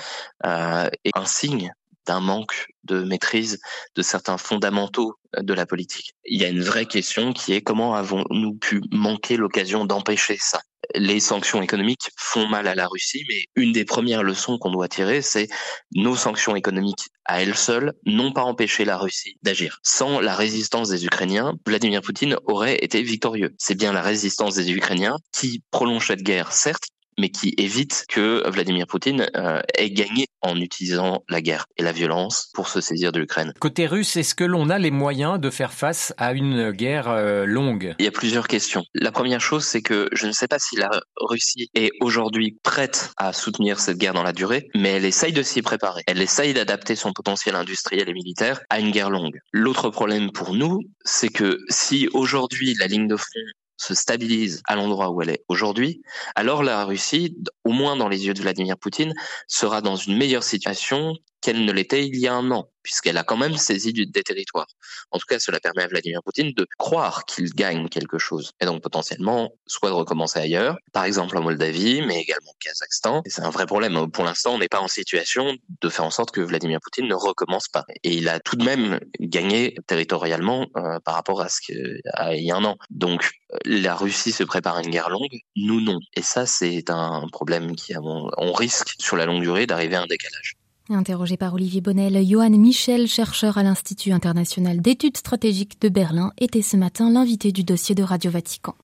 euh, 0.46 0.88
est 1.04 1.16
un 1.16 1.26
signe 1.26 1.72
d'un 2.06 2.20
manque 2.20 2.66
de 2.84 3.02
maîtrise 3.02 3.58
de 3.94 4.02
certains 4.02 4.38
fondamentaux 4.38 5.14
de 5.38 5.54
la 5.54 5.66
politique. 5.66 6.14
Il 6.24 6.40
y 6.40 6.44
a 6.44 6.48
une 6.48 6.62
vraie 6.62 6.86
question 6.86 7.32
qui 7.32 7.52
est 7.52 7.62
comment 7.62 7.94
avons-nous 7.94 8.54
pu 8.54 8.82
manquer 8.92 9.36
l'occasion 9.36 9.84
d'empêcher 9.84 10.36
ça? 10.38 10.60
Les 10.94 11.18
sanctions 11.18 11.62
économiques 11.62 12.10
font 12.16 12.46
mal 12.46 12.68
à 12.68 12.74
la 12.74 12.86
Russie, 12.86 13.24
mais 13.28 13.44
une 13.56 13.72
des 13.72 13.86
premières 13.86 14.22
leçons 14.22 14.58
qu'on 14.58 14.70
doit 14.70 14.88
tirer, 14.88 15.22
c'est 15.22 15.48
nos 15.94 16.14
sanctions 16.14 16.56
économiques 16.56 17.08
à 17.24 17.42
elles 17.42 17.56
seules 17.56 17.94
n'ont 18.04 18.32
pas 18.32 18.42
empêché 18.42 18.84
la 18.84 18.98
Russie 18.98 19.38
d'agir. 19.42 19.78
Sans 19.82 20.20
la 20.20 20.34
résistance 20.34 20.90
des 20.90 21.06
Ukrainiens, 21.06 21.54
Vladimir 21.66 22.02
Poutine 22.02 22.36
aurait 22.44 22.76
été 22.76 23.02
victorieux. 23.02 23.54
C'est 23.58 23.76
bien 23.76 23.92
la 23.92 24.02
résistance 24.02 24.54
des 24.54 24.72
Ukrainiens 24.72 25.16
qui 25.32 25.62
prolonge 25.70 26.08
cette 26.08 26.22
guerre, 26.22 26.52
certes, 26.52 26.88
mais 27.18 27.30
qui 27.30 27.54
évite 27.58 28.04
que 28.08 28.48
Vladimir 28.50 28.86
Poutine 28.86 29.26
euh, 29.36 29.60
ait 29.76 29.90
gagné 29.90 30.26
en 30.42 30.56
utilisant 30.56 31.24
la 31.28 31.40
guerre 31.40 31.66
et 31.76 31.82
la 31.82 31.92
violence 31.92 32.50
pour 32.54 32.68
se 32.68 32.80
saisir 32.80 33.12
de 33.12 33.18
l'Ukraine. 33.18 33.52
Côté 33.60 33.86
russe, 33.86 34.16
est-ce 34.16 34.34
que 34.34 34.44
l'on 34.44 34.70
a 34.70 34.78
les 34.78 34.90
moyens 34.90 35.40
de 35.40 35.50
faire 35.50 35.72
face 35.72 36.12
à 36.18 36.32
une 36.32 36.70
guerre 36.70 37.08
euh, 37.08 37.46
longue? 37.46 37.94
Il 37.98 38.04
y 38.04 38.08
a 38.08 38.12
plusieurs 38.12 38.48
questions. 38.48 38.84
La 38.94 39.12
première 39.12 39.40
chose, 39.40 39.64
c'est 39.64 39.82
que 39.82 40.08
je 40.12 40.26
ne 40.26 40.32
sais 40.32 40.48
pas 40.48 40.58
si 40.58 40.76
la 40.76 40.90
Russie 41.16 41.70
est 41.74 41.92
aujourd'hui 42.00 42.58
prête 42.62 43.12
à 43.16 43.32
soutenir 43.32 43.80
cette 43.80 43.98
guerre 43.98 44.14
dans 44.14 44.22
la 44.22 44.32
durée, 44.32 44.68
mais 44.74 44.90
elle 44.90 45.04
essaye 45.04 45.32
de 45.32 45.42
s'y 45.42 45.62
préparer. 45.62 46.02
Elle 46.06 46.20
essaye 46.20 46.54
d'adapter 46.54 46.96
son 46.96 47.12
potentiel 47.12 47.54
industriel 47.54 48.08
et 48.08 48.12
militaire 48.12 48.60
à 48.70 48.80
une 48.80 48.90
guerre 48.90 49.10
longue. 49.10 49.38
L'autre 49.52 49.90
problème 49.90 50.30
pour 50.32 50.54
nous, 50.54 50.80
c'est 51.04 51.28
que 51.28 51.58
si 51.68 52.08
aujourd'hui 52.12 52.74
la 52.78 52.86
ligne 52.86 53.08
de 53.08 53.16
front 53.16 53.40
se 53.76 53.94
stabilise 53.94 54.62
à 54.66 54.76
l'endroit 54.76 55.10
où 55.10 55.22
elle 55.22 55.30
est 55.30 55.44
aujourd'hui, 55.48 56.02
alors 56.34 56.62
la 56.62 56.84
Russie, 56.84 57.36
au 57.64 57.72
moins 57.72 57.96
dans 57.96 58.08
les 58.08 58.26
yeux 58.26 58.34
de 58.34 58.42
Vladimir 58.42 58.76
Poutine, 58.78 59.14
sera 59.48 59.80
dans 59.80 59.96
une 59.96 60.16
meilleure 60.16 60.44
situation 60.44 61.14
qu'elle 61.44 61.64
ne 61.66 61.72
l'était 61.72 62.06
il 62.06 62.16
y 62.18 62.26
a 62.26 62.34
un 62.34 62.50
an 62.50 62.70
puisqu'elle 62.84 63.16
a 63.16 63.24
quand 63.24 63.38
même 63.38 63.56
saisi 63.56 63.92
des 63.92 64.22
territoires. 64.22 64.68
En 65.10 65.18
tout 65.18 65.24
cas, 65.26 65.40
cela 65.40 65.58
permet 65.58 65.82
à 65.82 65.88
Vladimir 65.88 66.22
Poutine 66.22 66.52
de 66.52 66.66
croire 66.78 67.24
qu'il 67.24 67.46
gagne 67.52 67.88
quelque 67.88 68.18
chose, 68.18 68.52
et 68.60 68.66
donc 68.66 68.82
potentiellement 68.82 69.52
soit 69.66 69.88
de 69.88 69.94
recommencer 69.94 70.38
ailleurs, 70.38 70.76
par 70.92 71.04
exemple 71.04 71.36
en 71.36 71.42
Moldavie, 71.42 72.02
mais 72.02 72.20
également 72.20 72.50
au 72.50 72.56
Kazakhstan. 72.60 73.22
C'est 73.26 73.42
un 73.42 73.50
vrai 73.50 73.66
problème. 73.66 74.10
Pour 74.10 74.24
l'instant, 74.24 74.54
on 74.54 74.58
n'est 74.58 74.68
pas 74.68 74.80
en 74.80 74.88
situation 74.88 75.56
de 75.80 75.88
faire 75.88 76.04
en 76.04 76.10
sorte 76.10 76.30
que 76.30 76.42
Vladimir 76.42 76.78
Poutine 76.82 77.08
ne 77.08 77.14
recommence 77.14 77.68
pas. 77.68 77.84
Et 78.04 78.14
il 78.14 78.28
a 78.28 78.38
tout 78.38 78.56
de 78.56 78.64
même 78.64 79.00
gagné 79.18 79.74
territorialement 79.86 80.66
euh, 80.76 81.00
par 81.00 81.14
rapport 81.14 81.40
à 81.40 81.48
ce 81.48 81.60
qu'il 81.62 82.00
y 82.04 82.50
a 82.50 82.56
un 82.56 82.64
an. 82.64 82.76
Donc, 82.90 83.30
la 83.64 83.96
Russie 83.96 84.32
se 84.32 84.44
prépare 84.44 84.76
à 84.76 84.82
une 84.82 84.90
guerre 84.90 85.08
longue, 85.08 85.38
nous 85.56 85.80
non. 85.80 86.00
Et 86.14 86.22
ça, 86.22 86.44
c'est 86.44 86.90
un 86.90 87.26
problème 87.32 87.74
qui, 87.76 87.94
on 87.96 88.52
risque 88.52 88.94
sur 88.98 89.16
la 89.16 89.24
longue 89.24 89.40
durée 89.40 89.66
d'arriver 89.66 89.96
à 89.96 90.02
un 90.02 90.06
décalage. 90.06 90.56
Interrogé 90.90 91.38
par 91.38 91.54
Olivier 91.54 91.80
Bonnel, 91.80 92.22
Johan 92.28 92.50
Michel, 92.50 93.06
chercheur 93.06 93.56
à 93.56 93.62
l'Institut 93.62 94.12
international 94.12 94.82
d'études 94.82 95.16
stratégiques 95.16 95.80
de 95.80 95.88
Berlin, 95.88 96.30
était 96.38 96.60
ce 96.60 96.76
matin 96.76 97.10
l'invité 97.10 97.52
du 97.52 97.64
dossier 97.64 97.94
de 97.94 98.02
Radio 98.02 98.30
Vatican. 98.30 98.74